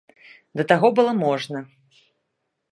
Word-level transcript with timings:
Да 0.61 0.65
таго 0.71 0.91
было 1.01 1.11
можна. 1.25 1.59